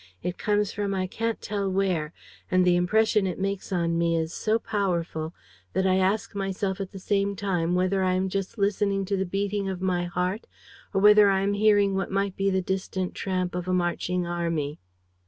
[0.23, 2.11] It comes from I can't tell where;
[2.49, 5.31] and the impression it makes on me is so powerful
[5.73, 9.27] that I ask myself at the same time whether I am just listening to the
[9.27, 10.47] beating of my heart
[10.91, 14.79] or whether I am hearing what might be the distant tramp of a marching army.